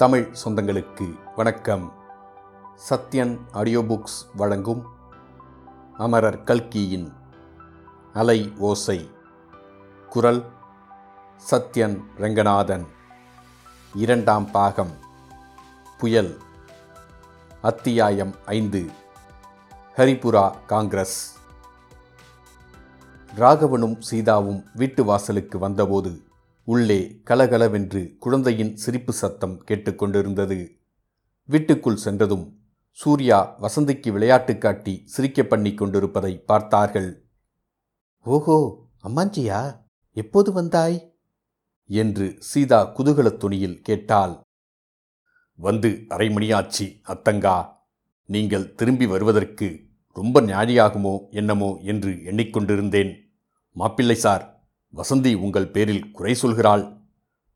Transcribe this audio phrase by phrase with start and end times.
[0.00, 1.92] தமிழ் சொந்தங்களுக்கு வணக்கம்.
[2.90, 4.86] Sathyan audio books வழங்கும்
[5.98, 7.12] அமரர் கல்கியின்
[8.12, 9.10] அலை ஓசை.
[10.08, 10.44] குரல்
[11.50, 12.86] சத்யன் ரங்கநாதன்.
[13.94, 14.90] இரண்டாம் பாகம்.
[15.98, 16.38] புயல்.
[17.62, 18.90] அத்தியாயம் ஐந்து.
[19.96, 21.36] ஹரிபுரா காங்கிரஸ்.
[23.36, 26.29] ராகவனும் சீதாவும் வீட்டு வாசலுக்கு வந்தபோது
[26.64, 30.78] உள்ளே கலகலவென்று குழந்தையின் சிரிப்பு சத்தம் கேட்டுக்கொண்டிருந்தது.
[31.44, 32.58] வீட்டுக்குள் சென்றதும்
[32.90, 37.30] சூர்யா வசந்திக்கு விளையாட்டு காட்டி சிரிக்க பண்ணி கொண்டிருப்பதை பார்த்தார்கள்.
[38.22, 39.80] ஓஹோ அம்மாஞ்சியா
[40.12, 40.98] எப்போது வந்தாய்?
[41.86, 44.40] என்று சீதா குதூகலத் துணியில் கேட்டாள்.
[45.54, 47.78] வந்து அரை மணியாச்சு அத்தங்கா.
[48.24, 53.12] நீங்கள் திரும்பி வருவதற்கு ரொம்ப ஞாழியாகுமோ என்னமோ என்று எண்ணிக்கொண்டிருந்தேன்
[53.72, 54.59] மாப்பிள்ளை சார்
[54.96, 57.00] வசந்தி உங்கள் பேரில் குறை சொல்கிறாள்.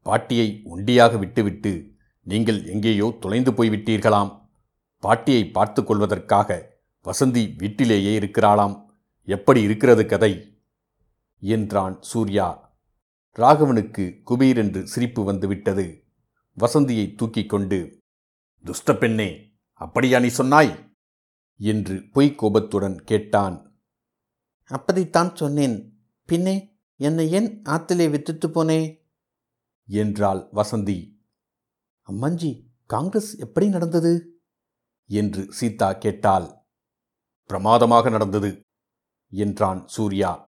[0.03, 1.93] பாட்டியை ஒண்டியாக விட்டுவிட்டு
[2.23, 4.49] நீங்கள் எங்கேயோ தொலைந்து போய்விட்டீர்களாம்.
[4.99, 8.87] பாட்டியை பார்த்து கொள்வதற்காக வசந்தி வீட்டிலேயே இருக்கிறாளாம்.
[9.25, 10.59] எப்படி இருக்கிறது கதை?
[11.41, 12.77] என்றான் சூர்யா.
[13.37, 16.05] ராகவனுக்கு குபீர் என்று சிரிப்பு வந்துவிட்டது.
[16.59, 17.99] வசந்தியை தூக்கிக் கொண்டு
[18.65, 20.97] துஷ்ட பெண்ணே அப்படியா நீ சொன்னாய்?
[21.59, 23.73] என்று பொய்க் கோபத்துடன் கேட்டான்.
[24.67, 25.99] அப்படித்தான் சொன்னேன்.
[26.27, 29.03] பின்னே என்னை ஏன் ஆத்திலே விட்டுட்டு போனே?
[29.85, 31.21] என்றாள் வசந்தி.
[32.09, 34.43] அம்மாஞ்சி காங்கிரஸ் எப்படி நடந்தது?
[35.07, 36.67] என்று சீதா கேட்டாள்.
[37.51, 38.61] பிரமாதமாக நடந்தது
[39.29, 40.49] என்றான் சூர்யா.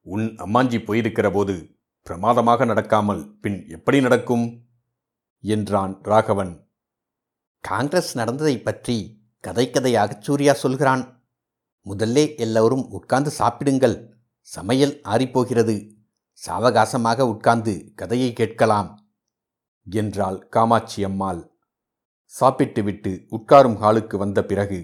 [0.00, 4.68] உன் அம்மாஞ்சி போயிருக்கிற போது பிரமாதமாக நடக்காமல் பின் எப்படி நடக்கும்?
[5.40, 6.68] என்றான் ராகவன்.
[7.60, 11.02] காங்கிரஸ் நடந்ததை பற்றி கதை கதையாக சூர்யா சொல்கிறான்.
[11.80, 14.15] முதல்லே எல்லோரும் உட்கார்ந்து சாப்பிடுங்கள்
[14.46, 15.76] சமையல் ஆறிப்போகிறது.
[16.46, 18.90] சாவகாசமாக உட்கார்ந்து கதையை கேட்கலாம்.
[19.86, 21.42] என்றாள் காமாட்சி அம்மாள்.
[22.24, 24.80] சாப்பிட்டுவிட்டு உட்காரும் ஹாலுக்கு வந்த பிறகு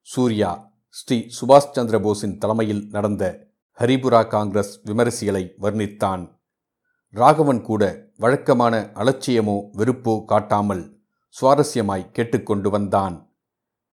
[0.00, 0.50] சூர்யா
[0.88, 3.24] ஸ்ரீ சுபாஷ் சந்திர போஸின் தலைமையில் நடந்த
[3.78, 6.40] ஹரிபுரா காங்கிரஸ் விமரிசிகளை வர்ணித்தான்.
[7.08, 7.82] ராகவன் கூட
[8.16, 10.84] வழக்கமான அலட்சியமோ வெறுப்போ காட்டாமல்
[11.34, 13.16] சுவாரஸ்யமாய் கேட்டுக்கொண்டு வந்தான்.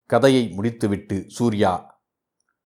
[0.09, 2.01] கதையை முடித்துவிட்டு சூர்யா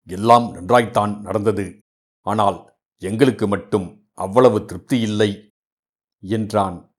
[0.07, 1.82] எல்லாம் நன்றாய்த்தான் நடந்தது.
[2.25, 5.51] ஆனால் எங்களுக்கு மட்டும் அவ்வளவு திருப்தி இல்லை
[6.19, 6.95] என்றான்.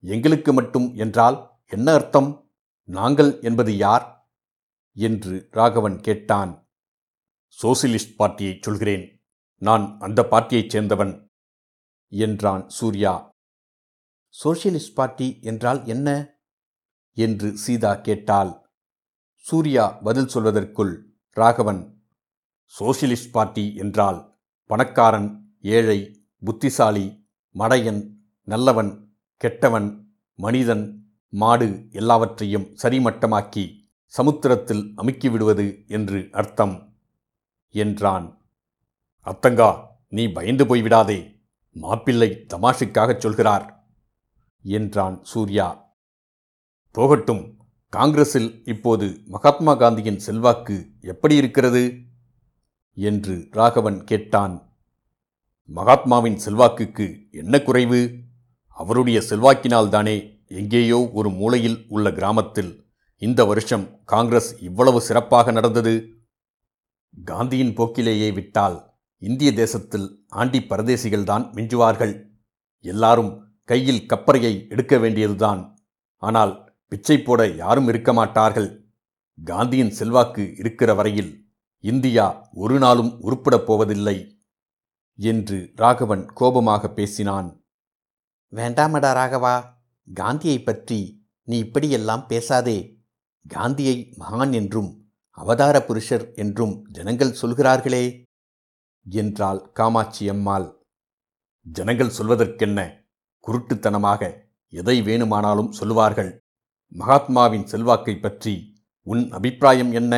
[0.00, 2.54] எங்களுக்கு மட்டும் என்றால் என்ன அர்த்தம்?
[2.84, 4.28] நாங்கள் என்பது யார்?
[4.92, 6.68] என்று ராகவன் கேட்டான்.
[7.62, 9.22] சோசியலிஸ்ட் பார்ட்டியை சொல்கிறேன்.
[9.56, 11.28] நான் அந்த பார்ட்டியைச் சேர்ந்தவன்
[12.08, 13.32] என்றான் சூர்யா.
[14.44, 16.38] சோசியலிஸ்ட் பார்ட்டி என்றால் என்ன?
[17.12, 18.52] என்று சீதா கேட்டாள்.
[19.36, 20.92] சூர்யா பதில் சொல்வதற்குள்
[21.30, 22.04] ராகவன்
[22.80, 24.29] சோசியலிஸ்ட் பார்ட்டி என்றால்
[24.70, 25.98] பணக்காரன் ஏழை
[26.44, 27.06] புத்திசாலி
[27.54, 28.02] மடையன்
[28.44, 28.90] நல்லவன்
[29.36, 29.88] கெட்டவன்
[30.34, 30.84] மனிதன்
[31.28, 33.64] மாடு எல்லாவற்றையும் சரிமட்டமாக்கி
[34.06, 36.76] சமுத்திரத்தில் அமுக்கிவிடுவது என்று அர்த்தம்
[37.70, 38.26] என்றான்.
[39.24, 39.70] அத்தங்கா
[40.08, 41.18] நீ பயந்து போய்விடாதே.
[41.70, 43.66] மாப்பிள்ளை தமாஷுக்காகச் சொல்கிறார்
[44.62, 45.68] என்றான் சூர்யா.
[46.90, 47.44] போகட்டும்
[47.88, 51.82] காங்கிரஸில் இப்போது மகாத்மா காந்தியின் செல்வாக்கு எப்படி இருக்கிறது?
[52.94, 54.78] என்று ராகவன் கேட்டான்.
[55.64, 58.14] மகாத்மாவின் செல்வாக்குக்கு என்ன குறைவு?
[58.68, 66.08] அவருடைய செல்வாக்கினால்தானே எங்கேயோ ஒரு மூலையில் உள்ள கிராமத்தில் இந்த வருஷம் காங்கிரஸ் இவ்வளவு சிறப்பாக நடந்தது?
[67.24, 72.22] காந்தியின் போக்கிலேயே விட்டால் இந்திய தேசத்தில் ஆண்டி பரதேசிகள்தான் மிஞ்சுவார்கள்.
[72.80, 75.78] எல்லாரும் கையில் கப்பறையை எடுக்க வேண்டியதுதான்.
[76.16, 78.92] ஆனால் பிச்சை போட யாரும் இருக்க மாட்டார்கள்.
[79.44, 81.49] காந்தியின் செல்வாக்கு இருக்கிற வரையில்
[81.84, 84.16] இந்தியா ஒரு நாளும் உருப்படப் போவதில்லை
[85.18, 87.48] என்று ராகவன் கோபமாக பேசினான்.
[88.52, 89.54] வேண்டாமடா ராகவா
[90.08, 90.98] காந்தியை பற்றி
[91.48, 92.78] நீ இப்படியெல்லாம் பேசாதே.
[93.46, 94.90] காந்தியை மகான் என்றும்
[95.38, 98.04] அவதார புருஷர் என்றும் ஜனங்கள் சொல்கிறார்களே
[99.06, 100.66] என்றாள் காமாட்சி அம்மாள்.
[101.66, 102.80] ஜனங்கள் சொல்வதற்கென்ன?
[103.44, 104.22] குருட்டுத்தனமாக
[104.72, 106.30] எதை வேணுமானாலும் சொல்லுவார்கள்.
[106.92, 108.54] மகாத்மாவின் செல்வாக்கை பற்றி
[109.06, 110.14] உன் அபிப்பிராயம் என்ன?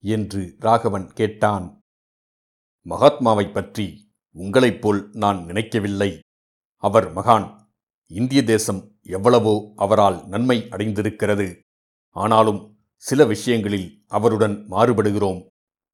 [0.00, 1.80] என்று ராகவன் கேட்டான்.
[2.88, 6.20] மகாத்மாவைப் பற்றி உங்களைப் போல் நான் நினைக்கவில்லை.
[6.76, 7.66] அவர் மகான்
[8.06, 11.58] இந்திய தேசம் எவ்வளவோ அவரால் நன்மை அடைந்திருக்கிறது.
[12.10, 15.46] ஆனாலும் சில விஷயங்களில் அவருடன் மாறுபடுகிறோம்.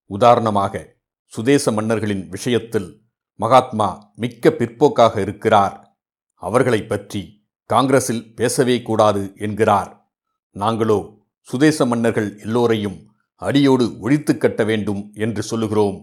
[0.07, 3.03] உதாரணமாக சுதேச மன்னர்களின் விஷயத்தில்
[3.35, 5.97] மகாத்மா மிக்க பிற்போக்காக இருக்கிறார்.
[6.35, 10.13] அவர்களைப் பற்றி காங்கிரஸில் பேசவே கூடாது என்கிறார்.
[10.53, 13.14] நாங்களோ சுதேச மன்னர்கள் எல்லோரையும்
[13.47, 15.99] அடியோடு ஒழித்து கட்ட வேண்டும் என்று சொல்லுகிறோம்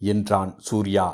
[0.00, 1.06] என்றான் சூர்யா.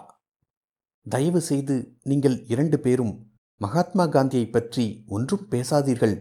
[1.07, 3.15] தயவு செய்து நீங்கள் இரண்டு பேரும்
[3.61, 6.17] மகாத்மா காந்தியை பற்றி ஒன்றும் பேசாதீர்கள்.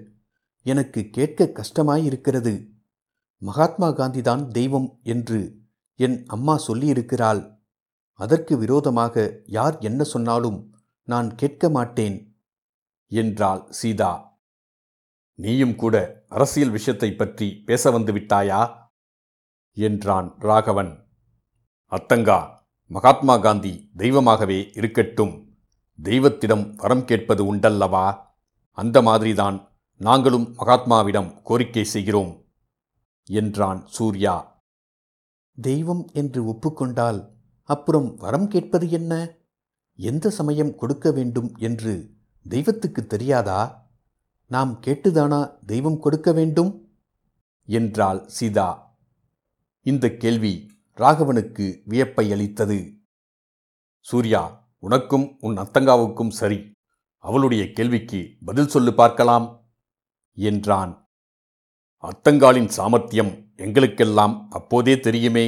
[0.66, 2.54] எனக்கு கேட்க கஷ்டமாயிருக்கிறது.
[3.42, 5.40] மகாத்மா காந்திதான் தெய்வம் என்று
[6.00, 7.42] என் அம்மா சொல்லியிருக்கிறாள்.
[8.20, 10.60] அதற்கு விரோதமாக யார் என்ன சொன்னாலும்
[11.08, 12.18] நான் கேட்க மாட்டேன்
[13.12, 14.12] என்றாள் சீதா.
[15.40, 15.96] நீயும் கூட
[16.28, 18.62] அரசியல் விஷயத்தை பற்றி பேச வந்து விட்டாயா?
[19.74, 21.08] என்றான் ராகவன்.
[21.92, 22.50] அத்தங்கா
[22.88, 25.58] மகாத்மா காந்தி தெய்வமாகவே இருக்கட்டும்.
[26.04, 28.18] தெய்வத்திடம் வரம் கேட்பது உண்டல்லவா?
[28.72, 32.46] அந்த மாதிரிதான் நாங்களும் மகாத்மாவிடம் கோரிக்கை செய்கிறோம்
[33.26, 34.64] என்றான் சூர்யா.
[35.62, 37.30] தெய்வம் என்று ஒப்புக்கொண்டால்
[37.64, 39.36] அப்புறம் வரம் கேட்பது என்ன?
[39.96, 42.14] எந்த சமயம் கொடுக்க வேண்டும் என்று
[42.50, 43.90] தெய்வத்துக்கு தெரியாதா?
[44.48, 46.90] நாம் கேட்டுதானா தெய்வம் கொடுக்க வேண்டும்?
[47.66, 48.91] என்றாள் சீதா.
[49.86, 50.54] இந்த கேள்வி
[50.98, 52.94] ராகவனுக்கு வியப்பை அளித்தது.
[54.00, 54.42] சூர்யா
[54.78, 56.72] உனக்கும் உன் அத்தங்காவுக்கும் சரி.
[57.18, 59.48] அவளுடைய கேள்விக்கு பதில் சொல்லு பார்க்கலாம்
[60.34, 61.10] என்றான்.
[62.04, 65.48] அத்தங்காலின் சாமர்த்தியம் எங்களுக்கெல்லாம் அப்போதே தெரியுமே.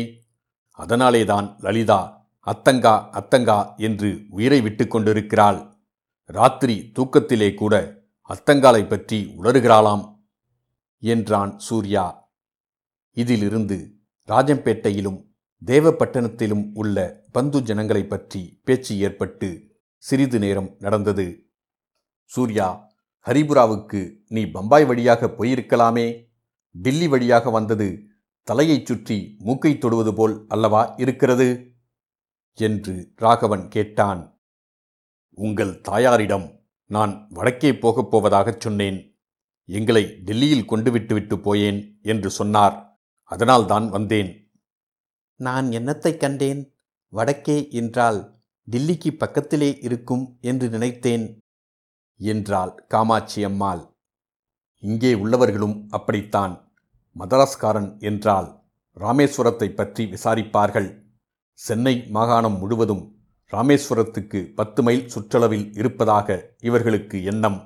[0.70, 2.02] அதனாலேதான் லலிதா
[2.48, 5.60] அத்தங்கா அத்தங்கா என்று உயிரை விட்டு கொண்டிருக்கிறாள்.
[6.26, 7.76] ராத்திரி தூக்கத்திலே கூட
[8.30, 10.06] அத்தங்காலை பற்றி உணர்கிறாளாம்
[11.04, 12.32] என்றான் சூர்யா.
[13.18, 13.78] இதிலிருந்து
[14.28, 15.26] ராஜம்பேட்டையிலும்
[15.66, 21.46] தேவப்பட்டணத்திலும் உள்ள பந்து ஜனங்களைப் பற்றி பேச்சு ஏற்பட்டு சிறிது நேரம் நடந்தது.
[22.24, 22.94] சூர்யா
[23.26, 26.30] ஹரிபுராவுக்கு நீ பம்பாய் வழியாக போயிருக்கலாமே?
[26.72, 28.04] டில்லி வழியாக வந்தது
[28.44, 31.72] தலையைச் சுற்றி மூக்கை தொடுவது போல் அல்லவா இருக்கிறது?
[32.54, 34.42] என்று ராகவன் கேட்டான்.
[35.36, 39.20] உங்கள் தாயாரிடம் நான் வடக்கே போகப் போவதாகச் சொன்னேன்.
[39.66, 42.93] எங்களை டெல்லியில் கொண்டு விட்டுவிட்டு போயேன் என்று சொன்னார்.
[43.32, 44.32] அதனால் தான் வந்தேன்.
[45.40, 46.62] நான் என்னத்தை கண்டேன்?
[47.14, 48.20] வடக்கே என்றால்
[48.68, 51.26] டில்லிக்கு பக்கத்திலே இருக்கும் என்று நினைத்தேன்
[52.20, 53.82] என்றாள் காமாட்சி அம்மாள்.
[54.84, 56.54] இங்கே உள்ளவர்களும் அப்படித்தான்.
[57.16, 58.50] மதராஸ்காரன் என்றால்
[58.98, 60.90] ராமேஸ்வரத்தை பற்றி விசாரிப்பார்கள்.
[61.60, 63.04] சென்னை மாகாணம் முழுவதும்
[63.54, 67.60] ராமேஸ்வரத்துக்கு பத்து மைல் சுற்றளவில் இருப்பதாக இவர்களுக்கு எண்ணம்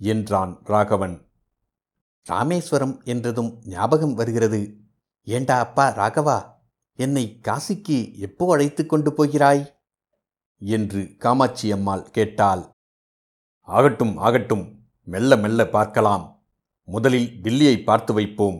[0.00, 1.16] என்றான் ராகவன்.
[2.26, 4.60] ராமேஸ்வரம் என்றதும் ஞாபகம் வருகிறது.
[5.22, 6.52] ஏண்டா அப்பா ராகவா
[6.94, 9.62] என்னை காசிக்கு எப்போ அழைத்து கொண்டு போகிறாய்?
[10.58, 12.62] என்று காமாட்சி அம்மாள் கேட்டாள்.
[13.60, 14.64] ஆகட்டும் ஆகட்டும்
[15.02, 16.42] மெல்ல மெல்ல பார்க்கலாம்.
[16.84, 18.58] முதலில் டில்லியை பார்த்து வைப்போம்.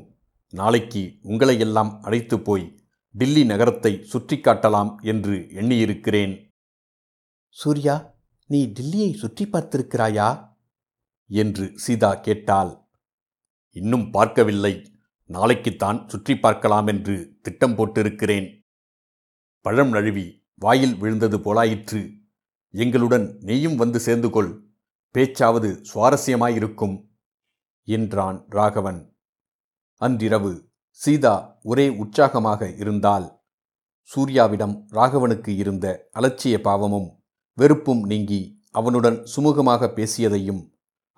[0.48, 6.52] நாளைக்கு உங்களையெல்லாம் அழைத்து போய் டில்லி நகரத்தை சுற்றி காட்டலாம் என்று எண்ணியிருக்கிறேன்.
[7.48, 8.14] சூர்யா
[8.46, 10.28] நீ டில்லியை சுற்றி பார்த்திருக்கிறாயா?
[11.30, 12.83] என்று சீதா கேட்டாள்.
[13.76, 14.74] இன்னும் பார்க்கவில்லை.
[15.30, 18.48] நாளைக்குத்தான் சுற்றி பார்க்கலாம் என்று திட்டம் போட்டிருக்கிறேன்.
[19.60, 22.00] பழம் நழுவி வாயில் விழுந்தது போலாயிற்று.
[22.74, 24.52] எங்களுடன் நீயும் வந்து சேர்ந்து கொள்
[25.14, 26.96] பேச்சாவது சுவாரஸ்யமாயிருக்கும்
[27.88, 29.00] என்றான் ராகவன்.
[30.00, 30.52] அன்றிரவு
[31.00, 33.26] சீதா ஒரே உற்சாகமாக இருந்தால்
[34.10, 37.08] சூர்யாவிடம் ராகவனுக்கு இருந்த அலட்சிய பாவமும்
[37.58, 38.40] வெறுப்பும் நீங்கி
[38.70, 40.62] அவனுடன் சுமூகமாக பேசியதையும்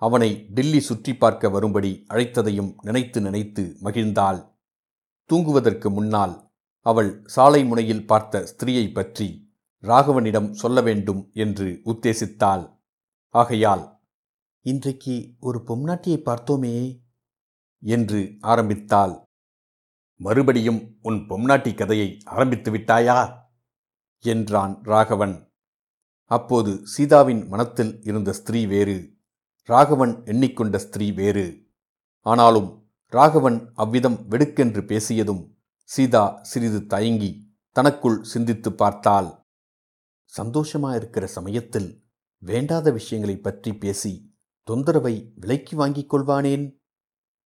[0.01, 4.39] அவனை டில்லி சுற்றி பார்க்க வரும்படி அழைத்ததையும் நினைத்து நினைத்து மகிழ்ந்தாள்.
[5.29, 6.51] தூங்குவதற்கு முன்னால்
[6.81, 9.27] அவள் சாலை முனையில் பார்த்த ஸ்திரீயை பற்றி
[9.83, 12.63] ராகவனிடம் சொல்ல வேண்டும் என்று உத்தேசித்தாள்.
[13.29, 13.83] ஆகையால்
[14.61, 16.75] இன்றைக்கு ஒரு பொம்நாட்டியை பார்த்தோமே
[17.83, 19.13] என்று ஆரம்பித்தாள்.
[20.15, 23.19] மறுபடியும் உன் பொம்நாட்டி கதையை ஆரம்பித்து விட்டாயா?
[24.25, 25.35] என்றான் ராகவன்.
[26.25, 29.16] அப்போது சீதாவின் மனத்தில் இருந்த ஸ்திரீ வேறு
[29.67, 31.67] ராகவன் எண்ணிக்கொண்ட ஸ்திரீ வேறு.
[32.21, 39.45] ஆனாலும் ராகவன் அவ்விதம் வெடுக்கென்று பேசியதும் சீதா சிறிது தயங்கி தனக்குள் சிந்தித்து பார்த்தாள்.
[40.37, 42.05] சந்தோஷமா இருக்கிற சமயத்தில்
[42.37, 44.35] வேண்டாத விஷயங்களைப் பற்றி பேசி
[44.71, 46.77] தொந்தரவை விலைக்கு வாங்கிக் கொள்வானேன்?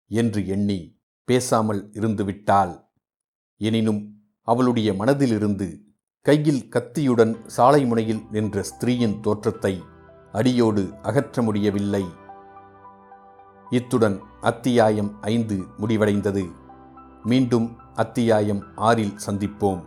[0.06, 2.88] என்று எண்ணி பேசாமல் இருந்துவிட்டாள்.
[3.56, 5.80] எனினும் அவளுடைய மனதிலிருந்து
[6.21, 9.92] கையில் கத்தியுடன் சாலை முனையில் நின்ற ஸ்திரீயின் தோற்றத்தை
[10.35, 12.05] அடியோடு அகற்ற முடியவில்லை.
[13.71, 16.53] இத்துடன் அத்தியாயம் ஐந்து முடிவடைந்தது.
[17.25, 19.85] மீண்டும் அத்தியாயம் ஆறில் சந்திப்போம்.